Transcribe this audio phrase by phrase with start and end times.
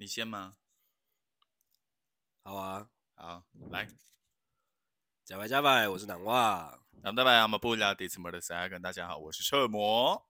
[0.00, 0.54] 你先吗？
[2.42, 3.86] 好啊，好，来，
[5.26, 6.78] 加拜加拜，我是南袜。
[7.02, 10.26] 咱们大家好，我们不聊迪斯摩的三跟大家好，我是车魔。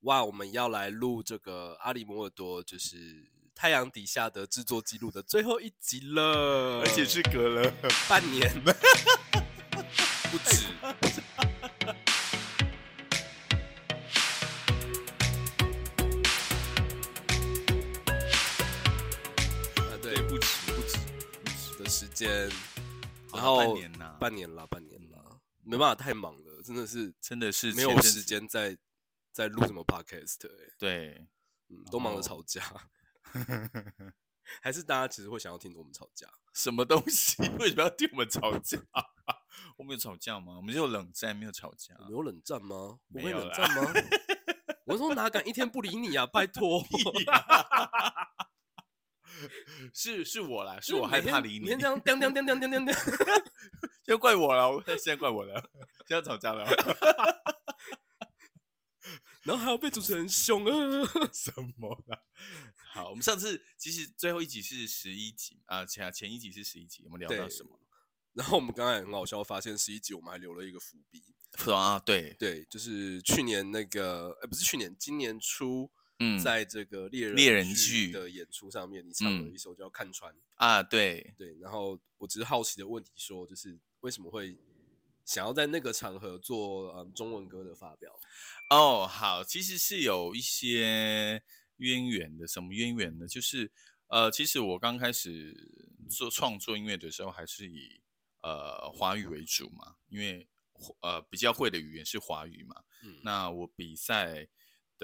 [0.00, 7.70] 哇，我们要来录这个阿里摩尔多，就是太阳底下的制作记录的最后一集了，而且是隔了
[8.08, 10.68] 半年，不止。
[22.22, 22.48] 间，
[23.32, 28.78] 然后半年啦，半年了，半年了，没办法，太忙了，真的是真的是没有时间在
[29.32, 31.26] 在录什么 podcast，欸对，
[31.68, 32.62] 嗯，都忙着哦吵架，
[34.62, 36.28] 还是大家其实会想要听我们吵架？
[36.54, 37.42] 什么东西？
[37.58, 38.78] 为什么要听我们吵架？
[39.76, 40.54] 我们有吵架吗？
[40.56, 42.04] 我们就冷战，没有吵架我。
[42.04, 43.00] 们有冷战吗？
[43.08, 43.92] 没有冷战吗？
[44.84, 46.24] 我说哪敢一天不理你啊！
[46.26, 46.84] 拜托，
[49.92, 52.94] 是是我啦，是我害怕理你每天，这样叮叮叮叮叮叮叮，
[54.04, 54.70] 就 怪我了。
[54.70, 55.62] 我 现在怪我了，
[56.06, 56.64] 现在吵架了。
[59.42, 60.70] 然后还要被主持人凶啊！
[61.32, 62.16] 什么啦？
[62.92, 67.80] 好，我们上次其实最后一集是十一集啊，前前一集是十一集，我们聊到什么？
[68.34, 71.22] 然后我们刚才很好笑，发现十一集我们还留了一个伏笔。
[71.72, 75.90] 啊，对，对，就是去年那个，呃，不是去年，今年初，
[76.24, 80.32] 嗯，在这个猎人猎人剧剧的演出上面，你唱了嗯一首叫《看穿》。
[80.54, 84.56] 啊，对，对，然后我只是好奇的问题说，就是为什么会
[85.24, 88.12] 想要在那个场合做嗯中文歌的发表？
[88.70, 91.42] 哦，好，其实是有一些
[91.78, 92.46] 渊源的。
[92.46, 93.26] 什么渊源呢？
[93.26, 93.72] 就是
[94.06, 95.52] 呃，其实我刚开始
[96.08, 98.00] 做创作音乐的时候，还是以
[98.42, 100.46] 呃华语为主嘛，因为
[101.00, 102.76] 呃比较会的语言是华语嘛。
[103.02, 104.46] 嗯，那我比赛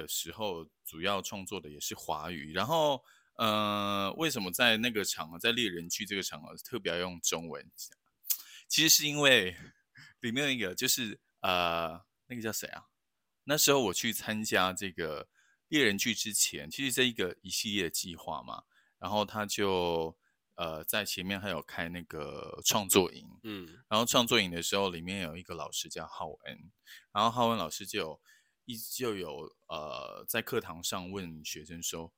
[0.01, 2.53] 的时候，主要创作的也是华语。
[2.53, 3.03] 然后，
[3.35, 7.69] 呃，为什么在那个场合，在猎人剧这个场合特别要用中文？
[8.69, 9.57] 其实是因为
[10.21, 12.85] 里面有一个就是呃，那个叫谁啊？
[13.45, 15.29] 那时候我去参加这个
[15.69, 18.65] 猎人剧之前，其实这一个一系列的计划嘛，
[18.99, 20.17] 然后他就
[20.57, 26.71] 呃在前面还有开那个创作营，嗯然后创作营的时候，里面有一个老师叫浩恩，
[27.13, 28.21] 然后浩恩老师就有
[28.69, 32.13] 一就有呃在课堂上问学生说，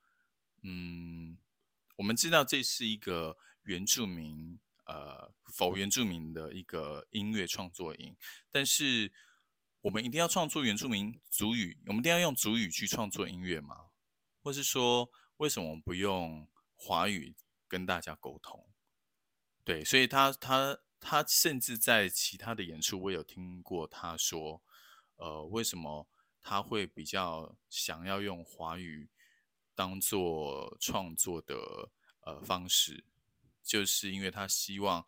[0.64, 1.38] 嗯，
[1.94, 8.16] 我们知道这是一个原住民呃否原住民的一个音乐创作营，
[8.50, 9.12] 但是
[9.80, 13.90] 我们一定要创作原住民族语，我们一定要用族语去创作音乐吗？
[14.42, 17.32] 或是说，为什么我们不用华语
[17.68, 18.66] 跟大家沟通？
[19.62, 24.60] 对，所以他他他甚至在其他的演出，我有听过他说，
[25.14, 26.08] 呃，为什么
[26.42, 29.08] 他会比较想要用华语
[29.74, 31.54] 当做创作的
[32.22, 33.04] 呃方式，
[33.62, 35.06] 就是因为他希望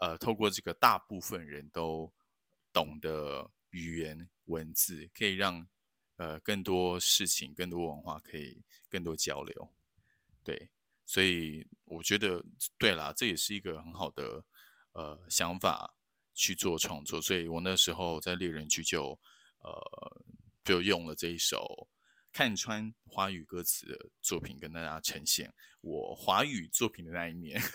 [0.00, 2.12] 呃透过这个大部分人都
[2.72, 5.66] 懂的语言文字，可以让
[6.16, 9.74] 呃更多事情、更多文化可以更多交流，
[10.42, 10.70] 对。
[11.06, 12.42] 所以我觉得，
[12.78, 14.42] 对啦，这也是一个很好的
[14.92, 15.94] 呃想法
[16.32, 17.20] 去做创作。
[17.20, 19.10] 所以我那时候在猎人剧就
[19.58, 20.22] 呃
[20.64, 21.88] 就用了这一首
[22.32, 27.60] 看穿华语歌词的作品，跟大家呈现我华语作品的那一面。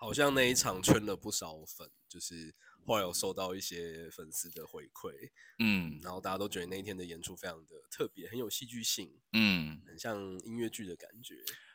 [0.00, 2.54] 好像那一场圈了不少粉，就是
[2.86, 5.12] 后来有收到一些粉丝的回馈，
[5.58, 11.34] 嗯然后大家都觉得那一天的演出非常的特别，很有戏剧性，嗯，很像音乐剧的感觉。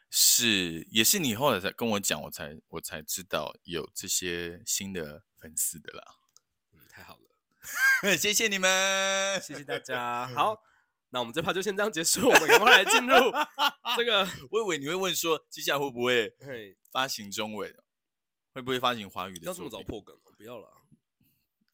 [0.10, 6.04] 是，也是你后来才跟我讲，我才我才知道有这些新的粉丝的啦。
[6.72, 7.33] 嗯，太好了，
[8.18, 10.28] 谢谢你们，谢谢大家。
[10.28, 10.62] 好，
[11.10, 13.16] 那我们这趴就先这样结束， 我们赶快来进入
[13.96, 14.28] 这个。
[14.52, 16.34] 我以为你会问说，接下来会不会，
[16.92, 17.74] 发行中文，
[18.54, 19.48] 会不会发行华语的？
[19.48, 19.82] 要这么早？
[19.84, 20.34] 破梗了？
[20.38, 20.68] 不要了。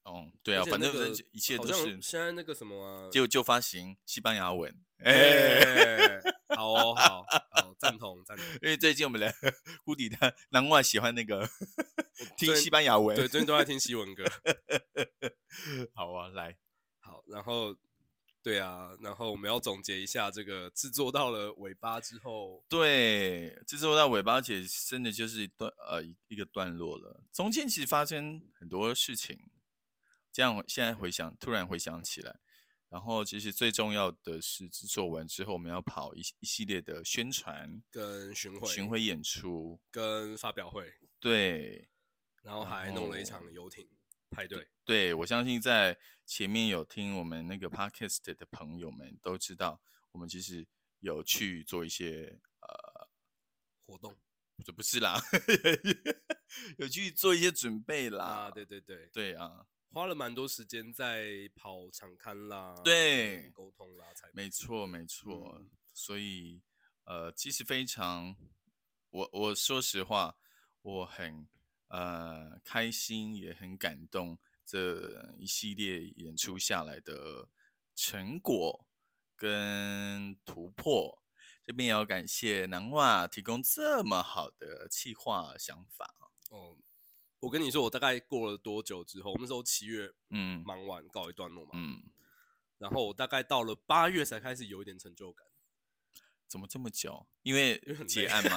[0.09, 4.73] 哦，对啊，反正那个反正一切都是现在那个什么啊，就就发行西班牙文。
[5.03, 6.21] 哎，哎，
[6.55, 8.45] 好哦，好好赞同赞同。
[8.61, 9.33] 因为最近我们的
[9.85, 11.47] 谷底的 难怪喜欢那个
[12.37, 13.15] 听西班牙文。
[13.15, 14.25] 对，最近都在听西文歌。
[15.93, 16.57] 好啊，来，
[16.99, 17.73] 好，然后
[18.43, 27.23] 对啊，然后我们要总结一下这个制作到了尾巴之后，对，制作到尾巴，而且真的就是一段呃一一个段落了。
[27.31, 29.39] 中间其实发生很多事情，
[30.39, 32.33] 这样现在回想，突然回想起来，
[32.87, 41.89] 然后其实最重要的是制作完之后，我们要跑一一系列的宣传、跟巡回、巡回演出，跟发表会，对
[42.41, 43.85] 然后然还弄了一后场游艇
[44.29, 44.65] 派对。
[44.85, 49.81] 对，我相信在前面有听我们那个 podcast 的朋友们都知道，
[50.13, 50.65] 我们其实
[51.01, 53.09] 有去做一些呃
[53.85, 54.17] 活动
[54.63, 55.21] 这不是啦，
[56.79, 58.23] 有去做一些准备啦。
[58.23, 65.57] 啊，对对对，对啊，花了蛮多时间在跑场刊啦，对跟沟通啦，才没错没错。
[65.59, 66.61] 嗯所以
[67.03, 68.33] 呃，其实非常，
[69.09, 70.37] 我我说实话，
[70.81, 71.45] 我很
[71.89, 77.49] 呃开心，也很感动这一系列演出下来的
[77.95, 78.87] 成果
[79.35, 81.21] 跟突破。
[81.65, 86.31] 这边也要感谢南华提供这么好的企划想法。
[86.51, 86.77] 哦。
[87.39, 92.03] 我跟你说，我大概过了多久之后，我们那时候七月嗯忙完告一段落嘛，嗯，
[92.77, 95.45] 然后我大概到了八月才开始有一点成就感。
[96.47, 97.27] 怎么这么久？
[97.43, 98.55] 因为结案吗？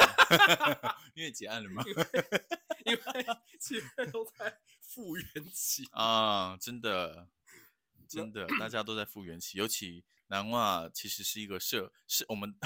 [1.15, 1.85] 因为结案了吗？
[2.87, 3.01] 因为
[3.61, 5.87] 七月都在复原期。
[5.93, 7.29] 啊，真的，
[8.09, 12.59] 真的，大家都在复原期，尤其南袜其实是一个社，是我们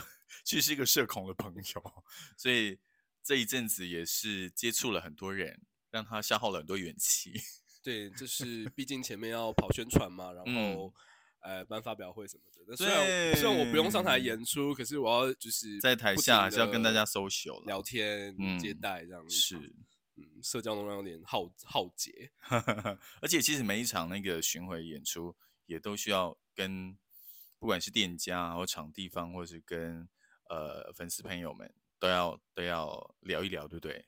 [0.45, 2.05] 其实是一个社恐的朋友，
[2.39, 2.79] 所以
[3.21, 5.61] 这一阵子也是接触了很多人，
[5.91, 7.33] 让他消耗了很多元气。
[7.83, 10.95] 对，就是毕竟前面要跑宣传嘛，然嗯后、
[11.41, 12.65] 呃办发表会什么的。
[12.67, 19.37] 那虽然虽然我不用上台演出，可是我要就是在台下还是要跟大家 social 了聊天、接嗯待这样子。
[19.37, 19.57] 是，
[20.17, 22.33] 嗯，社交能量有点耗耗竭。
[23.23, 25.37] 而且其实每一场那个巡回演出
[25.67, 26.99] 也都需要跟
[27.61, 30.09] 不管是店家或场地方，或是跟
[30.49, 34.05] 呃粉丝朋友们都要都要聊一聊，对不对？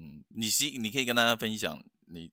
[0.00, 2.32] 嗯，你是你可以跟大家分享你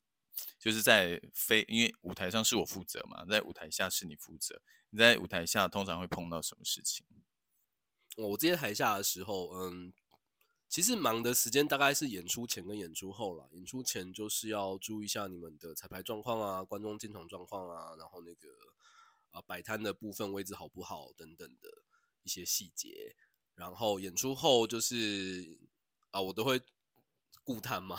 [0.57, 4.61] 就是在非因为舞台上是我负责嘛，在舞台下是你负责。
[4.91, 7.05] 你在舞台下通常会碰到什么事情？
[8.15, 9.91] 我这些台下的时候，嗯，
[10.69, 13.49] 其实忙的时间大概是演出前跟演出后啦。
[13.51, 18.47] 演出前就是要注意一下你们的彩排状况啊、观众进场状况啊，然后那个
[19.31, 21.69] 啊摆摊的部分位置好不好等等的
[22.23, 23.15] 一些细节。
[23.55, 25.59] 然后演出后就是
[26.11, 26.61] 啊，我都会
[27.47, 27.97] 固摊嘛，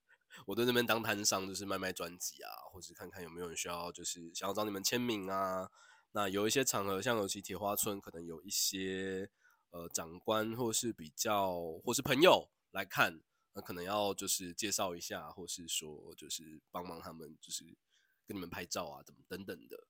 [0.46, 5.70] 我在那边当摊商，就是卖卖专辑啊，或是看看有没有人需要，就是想要找你们签名啊。
[6.12, 9.30] 那有一些场合，像尤其铁花村，可能有一些
[9.72, 13.20] 呃长官或是比较或是朋友来看，
[13.52, 17.62] 那可能要就是介绍一下，或是说就是帮忙他们，就是
[18.26, 19.86] 跟你们拍照啊，等等等的。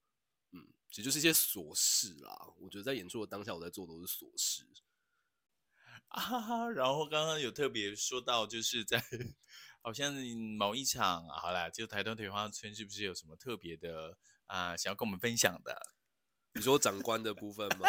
[0.51, 2.53] 嗯，其实就是一些琐事啦。
[2.57, 4.65] 我觉得在演出的当下，我在做的都是琐事。
[6.17, 9.03] 啊哈，然后刚刚有特别说到，就是在
[9.83, 10.13] 好像
[10.59, 14.17] 某一场，好啦，就台东铁花村是不是有什么特别的
[14.47, 15.93] 啊、想要跟我们分享的？
[16.55, 17.87] 你说长官的部分吗？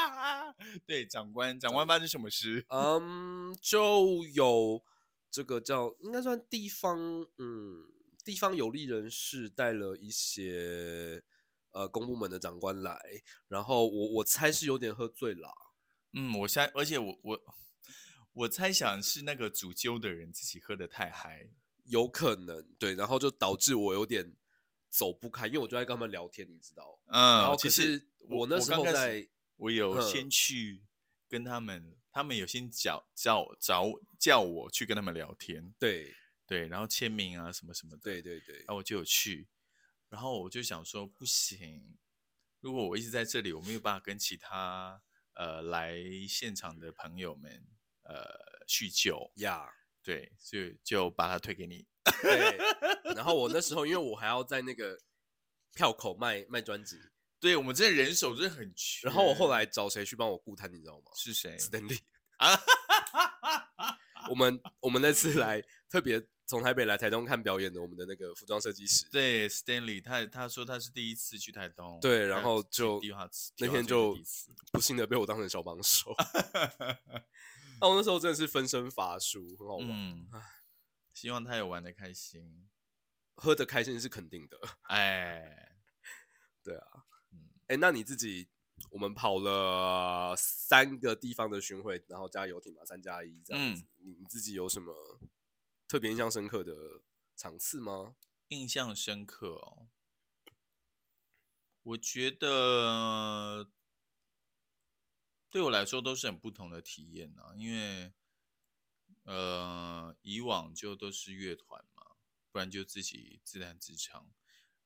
[0.86, 2.64] 对，长官，长官发生什么事？
[2.70, 4.82] 嗯，就有
[5.30, 6.98] 这个叫应该算地方，
[7.36, 7.86] 嗯，
[8.24, 11.22] 地方有利人士带了一些
[11.72, 12.98] 呃公部门的长官来，
[13.48, 15.52] 然后我我猜是有点喝醉啦。
[16.12, 17.40] 嗯，我猜，而且我我
[18.32, 21.48] 我猜想是那个主揪的人自己喝的太嗨，
[21.84, 24.34] 有可能对，然后就导致我有点
[24.88, 27.00] 走不开，因为我就在跟他们聊天，你知道。
[27.06, 30.82] 嗯，然后其实我那时候在我有嗯先去
[31.28, 36.14] 跟他们，他们有先叫叫找我叫我去跟他们聊天，对
[36.46, 39.46] 对，然后签名啊什么什么的，对对对然后我就有去，
[40.08, 41.96] 然后我就想说不行，
[42.60, 45.00] 如果我一直在这里，我没有办法跟其他
[45.34, 45.96] 呃来
[46.28, 47.66] 现场的朋友们
[48.02, 48.24] 呃
[48.66, 49.68] 叙旧，呀
[50.02, 51.86] 对，所以就把它推给你。
[52.22, 52.58] 对。
[53.14, 54.98] 然后我那时候因为我还要在那个
[55.74, 56.96] 票口卖卖专辑，
[57.38, 59.06] 对我们这人手真的很缺。
[59.06, 62.00] 然后我后来找谁去帮我顾摊，你知道吗是谁？Stanley。
[62.38, 62.58] 啊？
[64.28, 73.00] 我们我们那次来特别从台北来台东看表演的，我们的那个服装设计师，对 Stanley，他他说他是第一次去台东，对然后就
[73.58, 74.18] 那天就
[74.72, 76.12] 不幸的被我当成小帮手。
[77.80, 80.26] 那我那时候真的是分身乏术，很好玩，嗯，
[81.14, 82.68] 希望他有玩的开心。
[83.36, 84.58] 喝的开心是肯定的。
[84.90, 85.76] 哎，
[86.64, 88.48] 对啊，嗯哎、那你自己，
[88.90, 93.84] 我们跑了三个地方的巡回，然后加游艇嘛，三加一这样子。
[93.98, 94.92] 你你自己有什么
[95.90, 97.02] 特别印象深刻的
[97.34, 98.14] 场次吗？
[98.46, 99.88] 印象深刻哦。
[101.82, 103.68] 我觉得
[105.50, 108.12] 对我来说都是很不同的体验啊，因为
[109.24, 112.12] 呃以往就都是乐团嘛，
[112.52, 114.30] 不然就自己自弹自唱，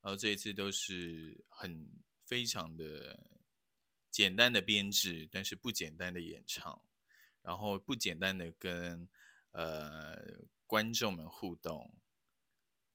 [0.01, 1.87] 然后这一次都是很
[2.23, 3.29] 非常的
[4.09, 6.81] 简单的编制，但是不简单的演唱，
[7.43, 9.07] 然后不简单的跟
[9.51, 11.93] 呃观众们互动，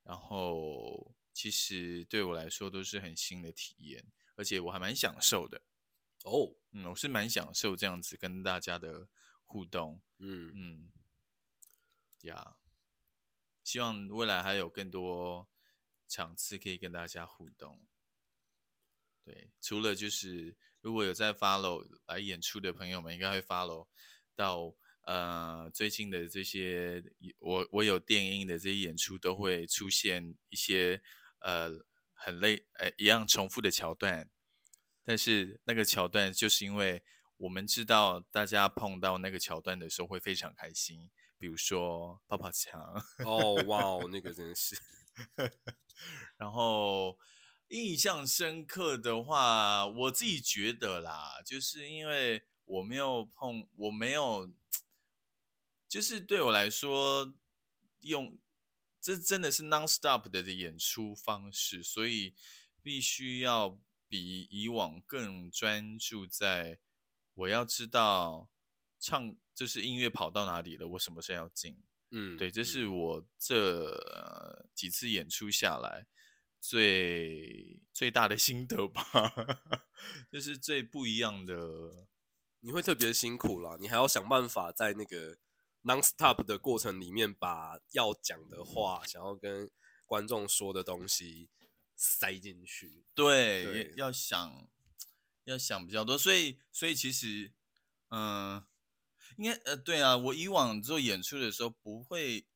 [0.02, 5.62] 然后其实对我来说都是很新的体验，而且我还蛮享受的。
[6.24, 9.08] 哦，嗯，我是蛮享受这样子跟大家的
[9.44, 10.02] 互动。
[10.18, 10.92] 嗯，嗯，
[12.22, 12.56] 呀，
[13.62, 15.48] 希望未来还有更多
[16.08, 17.86] 场次可以跟大家互动。
[19.24, 23.86] 对，除了就是如果有在 follow 来演出的朋友们，应该会 follow
[24.34, 24.74] 到
[25.10, 27.02] 呃最近的这些
[27.40, 31.02] 我我有电影的这些演出都会出现一些
[31.40, 31.68] 呃
[32.14, 34.30] 很累呃一样重复的桥段，
[35.04, 37.02] 但是那个桥段就是因为
[37.38, 42.80] 我们知道大家碰到那个桥段的时候会非常开心，比如说泡泡墙。
[43.24, 44.78] 哦，哇哦，那个真的是，
[46.38, 47.18] 然后
[47.68, 54.48] 印象深刻的话，我自己觉得啦，就是因为我没有碰，我没有，
[55.90, 57.34] 就是对我来说，
[58.02, 58.38] 用
[59.00, 62.32] 这真的是 non-stop 的演出方式，所以
[62.80, 63.76] 必须要
[64.08, 66.78] 比以往更专注在
[67.34, 68.48] 我要知道
[69.00, 71.76] 唱就是音乐跑到哪里了，我什么时候要进。
[72.12, 73.56] 嗯，对，这嗯是我这、
[73.90, 76.06] 呃几次演出下来
[76.60, 79.02] 最最大的心得吧，
[80.30, 82.06] 就是最不一样的。
[82.60, 85.36] 你会特别辛苦啦，你还要想办法在那个
[85.82, 89.70] non-stop 的过程里面，把要讲的话、想要跟
[90.04, 91.48] 观众说的东西
[91.96, 93.04] 塞进去。
[93.14, 94.68] 对，对要想
[95.44, 97.52] 要想比较多，所以所以其实，
[98.08, 98.64] 嗯、
[99.36, 102.46] 应该呃，对啊，我以往做演出的时候不会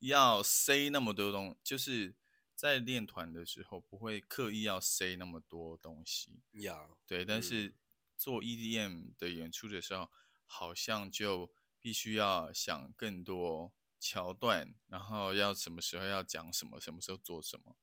[0.00, 2.14] 要塞那么多东，就是
[2.54, 6.40] 在练团的时候不会刻意要塞那么多东西。
[6.52, 7.74] 呀，对，但嗯是
[8.16, 10.10] 做 EDM 的演出的时候，
[10.46, 17.76] 好像就必须要想更多桥段，然后要什么时候要讲什么，什么时候做什么，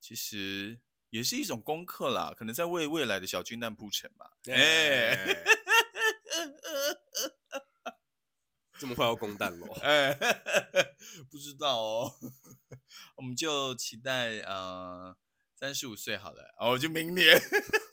[0.00, 0.80] 其实
[1.10, 4.36] 也是一种功课啦，可能在为未来的小军蛋铺陈吧。
[4.46, 5.44] 哎、哎，
[8.78, 9.66] 这么快要公蛋了？
[9.82, 10.14] 哎，
[11.30, 12.12] 不知道哦，
[13.16, 15.16] 我们就期待呃
[15.54, 17.40] 三十五岁好了，哦，就明年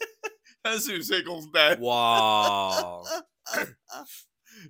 [0.63, 3.01] 三十五岁公蛋，哇，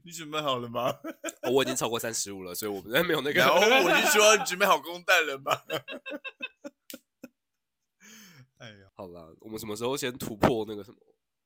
[0.04, 0.90] 你准备好了吗？
[1.44, 3.40] 哦我已经超过三十五了，所以我们没有那个。
[3.40, 5.52] 然后 我就说你准备好公蛋了吗？
[8.58, 10.98] 哎呀，好啦，我们什么时候先突破那个什么？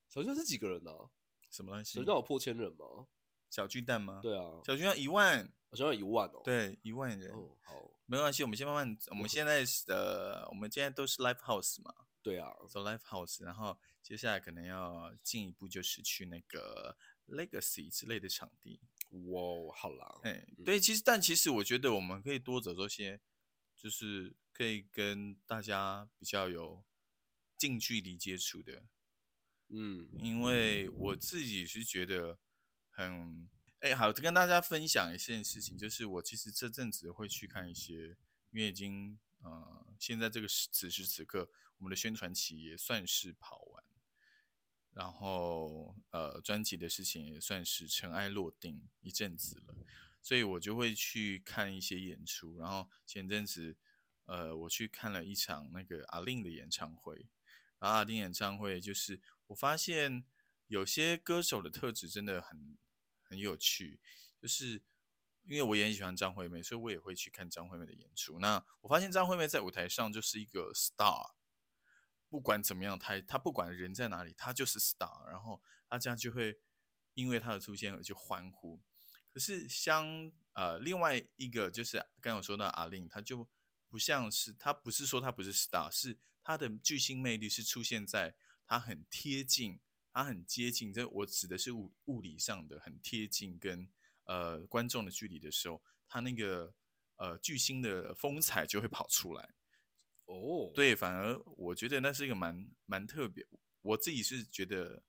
[0.09, 1.09] 小军是几个人呢、啊？
[1.49, 2.13] 什么东西小军？
[2.13, 3.07] 有破千人吗？
[3.49, 11.91] 小巨蛋吗？，对啊，小巨蛋一万，好像要一万哦。，对，一万人，哦，好，没关系，我们先慢慢，我们现在是呃，我们现在都是 live house 嘛，
[12.21, 16.95] 对啊，走 live house，然后接下来可能要进一步就是去那个
[17.29, 18.79] legacy 之类的场地。
[19.09, 23.19] 哇，好啦，哎，嗯对，其实但其实我觉得我们可以多走这些，
[23.75, 26.83] 就是可以跟大家比较有
[27.57, 28.83] 近距离接触的，
[29.69, 32.37] 嗯，因为我自己是觉得
[32.91, 38.15] 很，哎，好，跟大家分享一件事情，就是我其实这阵子会去看一些，
[38.51, 43.78] 因为已经呃，现在这个时此时此刻，我们的宣传期也算是跑完，
[44.93, 49.75] 然后呃，专辑的事情也算是尘埃落定一阵子了，
[50.21, 53.77] 所以我就会去看一些演出，然后前阵子
[54.25, 57.27] 呃，我去看了一场那个阿令的演唱会。
[57.79, 60.25] 然后阿丁演唱会，就是我发现
[60.67, 62.77] 有些歌手的特质真的很
[63.23, 64.01] 很有趣，
[64.41, 64.83] 就是
[65.45, 68.37] 因为我也很喜欢张惠妹，所以我也会去看张惠妹的演出。
[68.39, 71.31] 那我发现张惠妹在舞台上就是一个 star，
[72.29, 76.59] 不管怎么样，他他不管人在哪里，他就是 star，然后大家就会
[77.15, 78.79] 因为他的出现而去欢呼。
[79.33, 83.47] 可是相呃另外一个就是刚刚有说到阿令，他就
[83.89, 89.79] 不像是他不是说他不是 star，是他的巨星魅力是出现在他很贴近，
[90.11, 93.89] 他很接近，这我指的是物物理上的很贴近跟
[94.25, 96.73] 呃观众的距离的时候，他那个
[97.15, 99.53] 呃巨星的风采就会跑出来。
[100.29, 103.47] 哦，，对，反而我觉得那是一个蛮蛮特别，
[103.81, 105.01] 我自己是觉得，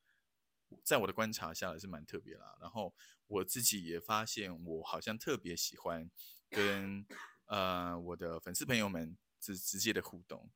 [0.83, 2.57] 在我的观察下来是蛮特别啦。
[2.59, 2.95] 然后
[3.27, 6.11] 我自己也发现，我好像特别喜欢
[6.49, 7.07] 跟
[7.45, 10.50] 呃我的粉丝朋友们直直接的互动，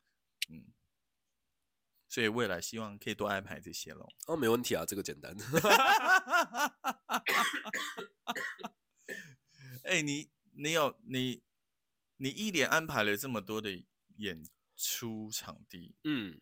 [0.48, 0.72] 嗯，
[2.08, 4.10] 所以未来希望可以多安排这些咯。
[4.26, 5.36] 哦，没问题啊，这个简单。
[9.84, 11.42] 哎、你你有你
[12.16, 13.84] 你一连安排了这么多的
[14.16, 14.42] 演
[14.76, 16.40] 出场地，嗯，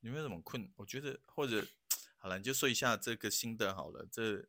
[0.00, 0.70] 有没有什么困？
[0.76, 1.66] 我觉得或者
[2.18, 4.06] 好了，你就说一下这个心得好了。
[4.10, 4.48] 这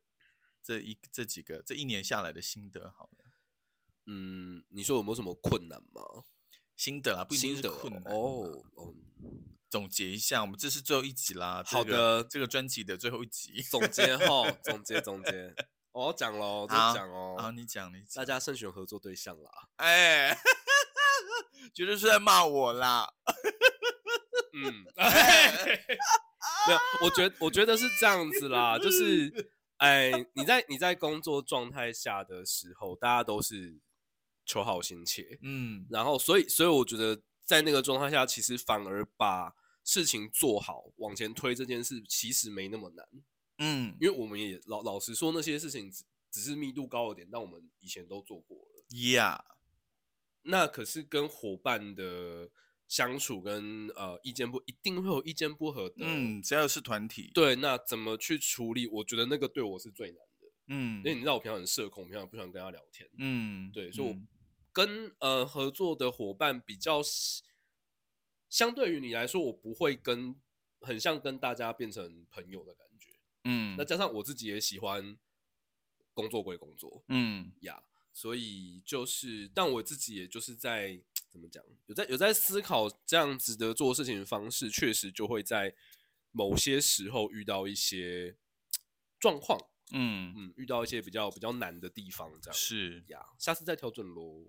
[0.62, 3.24] 这一这几个这一年下来的心得好了，
[4.06, 6.24] 嗯，你说有没有什么困难吗？
[6.74, 8.94] 心得啊，不一定心得是困难哦哦，
[9.70, 11.62] 总结一下，我们这是最后一集啦。
[11.66, 13.62] 好的这个专辑的最后一集。
[13.62, 15.54] 总结哈， 总结总结。
[15.92, 18.24] 我要讲喽，好讲哦，好，你讲，你讲大。
[18.26, 19.68] 家慎选合作对象啦。
[19.76, 20.38] 哎，
[21.74, 23.12] 绝对是在骂我啦。
[24.52, 24.84] 嗯，
[26.66, 33.78] 没有，我觉得我觉得是这样子啦，就是，哎，你在你在工作状态下的时候，大家都是
[34.46, 39.54] 求好心切，嗯然后所以所以我觉得在那个状态下，其实反而把
[39.84, 43.06] 事情做好往前推这件事，其实没那么难，
[43.58, 48.84] 嗯因为我们也老老实说，那些事情只只是密度高了点，但我们以前都做过了。
[48.88, 49.38] ，Yeah，
[50.46, 52.50] 那可是跟伙伴的
[52.88, 58.86] 相处跟呃意见不一定会有意见不合的，嗯，只要是团体，，对，那怎么去处理？
[58.86, 63.08] 我觉得那个对我是最难的，嗯因为你知道我平常很社恐，平常不喜欢跟他聊天。
[63.18, 64.28] 嗯，对，所以我嗯
[64.72, 67.42] 跟呃合作的伙伴比较喜，
[68.48, 70.36] 相对于你来说，我不会跟
[70.80, 73.10] 很像跟大家变成朋友的感觉。
[73.44, 75.16] 嗯，那加上我自己也喜欢
[76.14, 77.82] 工作归工作嗯呀
[78.16, 85.74] 所以就是，但我自己也就是在怎么讲，有在有在思考这样子的做事情的方式，确实就会在
[86.32, 88.34] 某些时候遇到一些
[89.20, 89.60] 状况，
[89.92, 94.46] 嗯，嗯，遇到一些比较比较难的地方，这样是，呀，下次再调整喽。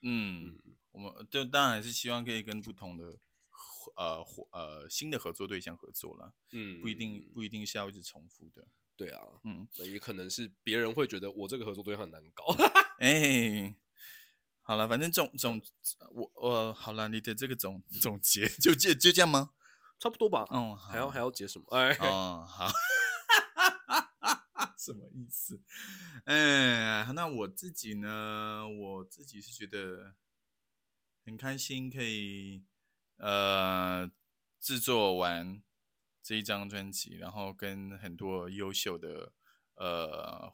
[0.00, 0.58] 嗯，
[0.92, 3.18] 我们就当然还是希望可以跟不同的
[3.96, 12.44] 呃伙呃新的合作对象合作了，嗯，不一定不一定是要一直重复的，对啊，嗯，那也可能是别人会觉得我这个合作对象很难搞。
[12.98, 13.74] 哎。
[14.68, 15.62] 好了，反正总总
[16.10, 19.52] 我我好了，你的这个总总结就就就这样吗？
[20.00, 20.44] 差不多吧。
[20.50, 21.64] 嗯，还要还要要解什么？
[21.70, 22.68] 哎，哦，好，
[24.76, 25.62] 什么意思？
[26.24, 28.66] 哎，那我自己呢？
[28.68, 30.16] 我自己是觉得
[31.24, 32.64] 很开心，可以
[33.18, 34.10] 呃
[34.58, 35.62] 制作完
[36.26, 39.32] 这一张专辑，然后跟很多优秀的
[39.76, 40.52] 呃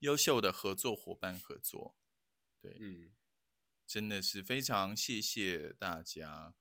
[0.00, 1.94] 优秀的合作伙伴合作，
[2.60, 3.12] 对，嗯，
[3.86, 6.52] 真的是非常谢谢大家，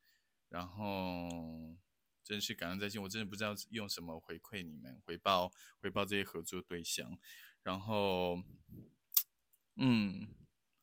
[0.50, 1.76] 然后
[2.24, 7.18] 真是感恩在心，我真的不知道用什么回馈你们，回报回报这些合作对象，
[7.64, 8.44] 然后，
[9.78, 10.28] 嗯，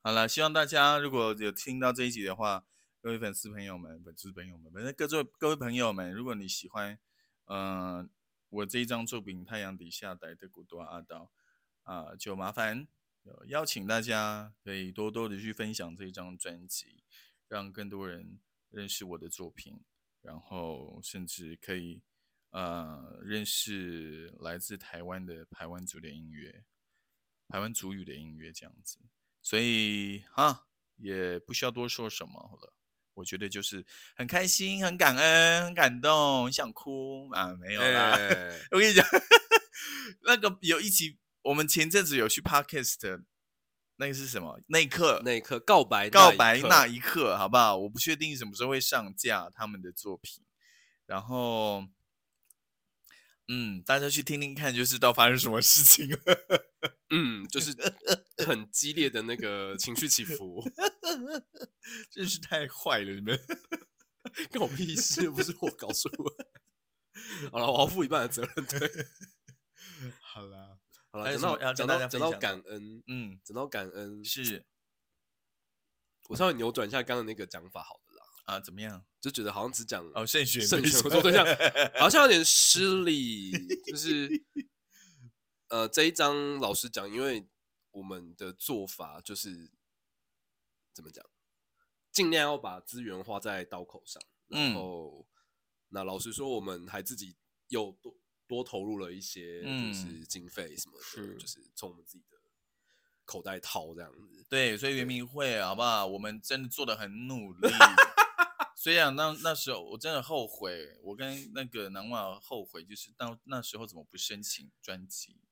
[0.03, 2.67] 好了，希望大家如果有听到这一集的话，
[3.01, 6.99] 各位粉丝朋友们、粉丝朋友们，反正各位各位朋友们，如果你喜欢，
[7.49, 8.09] 嗯、
[8.49, 11.33] 我这一张作品《太阳底下来的古多阿道》
[11.93, 12.87] 啊、就麻烦
[13.47, 17.03] 邀请大家可以多多的去分享这一张专辑，
[17.49, 18.39] 让更多人
[18.71, 19.83] 认识我的作品，
[20.21, 22.03] 然后甚至可以
[22.51, 26.65] 呃认识来自台湾的台湾族的音乐，
[27.49, 28.99] 台湾族语的音乐这样子。
[29.41, 32.75] 所以哈也不需要多说什么了。
[33.19, 33.85] 我觉得就是
[34.17, 38.13] 很开心、很感恩、很感动、很想哭啊，没有啦。
[38.13, 39.05] 哎 我跟你讲，
[40.25, 43.23] 那个有一集，我们前阵子有去 podcast，
[43.97, 44.61] 那个是什么？
[44.69, 47.77] 那一刻，那一刻告白，告白那那一刻，好不好？
[47.77, 50.45] 我不确定什么时候会上架他们的作品，
[51.07, 51.85] 然后，
[53.49, 56.19] 嗯，大家去听听看，就知道发生什么事情了。
[57.11, 57.75] 嗯，就是
[58.47, 60.63] 很激烈的那个情绪起伏，
[62.11, 63.39] 真是太坏了，你们。
[64.51, 66.47] 跟我屁事，又不是我搞出来。
[67.51, 68.67] 好了，我要负一半的责任。
[68.67, 69.07] 对，
[70.21, 70.79] 好啦，
[71.11, 74.67] 好了，讲到讲到讲到感恩，嗯，讲到感恩，是
[76.29, 78.08] 我稍微扭转一下刚刚那个讲法，好了啦，
[78.49, 79.05] 啊，怎么样？
[79.21, 81.45] 就觉得好像只讲哦，慎选慎对象选合作对象，
[82.01, 83.53] 好像有点失礼。
[83.85, 84.43] 就是
[85.69, 87.47] 呃，这一章老实讲，因为
[87.91, 89.71] 我们的做法就是
[90.95, 91.23] 怎么讲，
[92.11, 95.29] 尽量要把资源花在刀口上，然嗯后、
[95.91, 97.37] 那老实说，我们还自己
[97.69, 102.39] 又多多投入了一些就嗯是经费什么的，是就是从我们自己的
[103.27, 104.47] 口袋掏这样子。
[104.49, 106.07] 对，所以圆明会好不好？
[106.07, 107.69] 我们真的做的很努力。
[108.89, 115.43] 虽然那那时候我真的后悔，我跟那个南瓦后悔，就是到那时候怎么不申请专辑，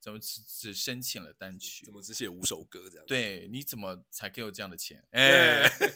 [0.00, 1.94] 怎么只只申请了单曲怎？
[1.94, 5.06] 么只写五首歌这样？，对，你怎么才给我这样的钱？
[5.12, 5.94] 哎， 对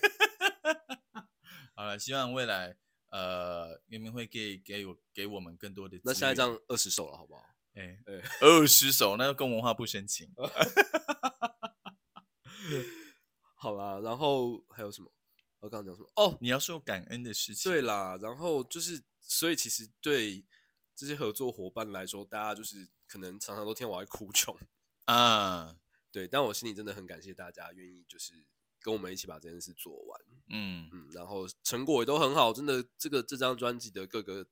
[1.75, 2.77] 好了，希望未来
[3.11, 7.43] 呃明明会给给我给我们更多的那下一张二十首了，好不好？
[7.75, 10.33] 哎哎二十首，那就跟文化部申请。
[13.57, 15.11] 好啦，然后还有什么？
[15.67, 16.09] 我刚刚讲什么？
[16.15, 20.45] 哦，你要说感恩的事情，对啦，然后就是，所以其实对
[20.95, 24.57] 这些合作伙伴来说，大家就是可能常常都听我在哭穷，
[25.07, 25.77] 啊，
[26.13, 28.33] 对，但我心里真的很感谢大家愿意就是
[28.81, 34.47] 跟我们一起把这件事做完，嗯嗯，然后成果也都很好，真的，这个这张专辑的各个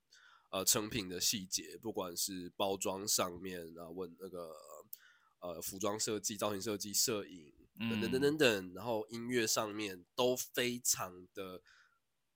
[0.50, 4.52] 呃成品的细节，不管是包装上面啊，问那个
[5.38, 11.62] 呃服装设计、造型设计、摄影等等嗯等等等，然后音乐上面都非常的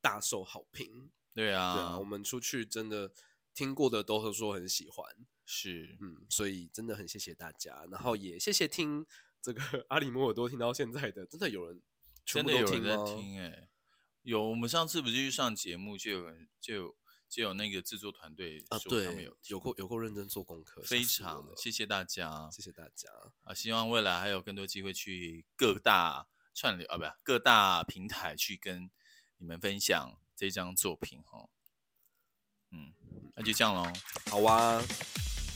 [0.01, 1.11] 大受好评。
[1.35, 3.13] 对啊，对啊，我们出去真的
[3.55, 5.07] 听过的都会说很喜欢，
[5.45, 9.07] 是嗯，所以真的很谢谢大家，然后也谢谢听
[9.41, 11.81] 这个阿里摩尔多听到现在的，真的有人
[12.25, 13.23] 全真部的有人在听吗？
[13.23, 13.69] 听哎、
[14.23, 16.97] 有我们上次不是去上节目，就有人就有
[17.29, 23.09] 就有那个制作团队啊，说他们对，有有够 有够认真做功课，非吓死我了常谢谢大家谢谢大家，
[23.45, 23.53] 啊！
[23.55, 28.91] 希望未来还有更多机会去各大串流啊，不各大平台去跟
[29.37, 31.51] 你们分享这张作品哦。
[32.71, 32.93] 嗯，
[33.37, 33.93] 那就这样喽，
[34.31, 34.83] 好啊，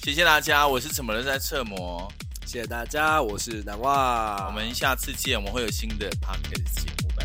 [0.03, 2.13] 谢谢大家，我是怎么了在侧模，
[2.47, 7.22] 谢谢大家，我是南袜，我们下次见，我们会有新的 p o c a s t 节目。